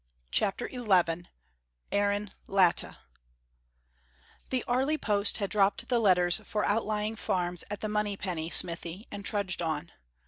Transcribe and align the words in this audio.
CHAPTER 0.31 0.67
XI 0.71 1.25
AARON 1.91 2.31
LATTA 2.47 2.97
The 4.49 4.65
Airlie 4.67 4.97
post 4.97 5.37
had 5.37 5.51
dropped 5.51 5.89
the 5.89 5.99
letters 5.99 6.41
for 6.43 6.65
outlying 6.65 7.15
farms 7.15 7.63
at 7.69 7.81
the 7.81 7.87
Monypenny 7.87 8.49
smithy 8.51 9.05
and 9.11 9.23
trudged 9.23 9.61
on. 9.61 9.91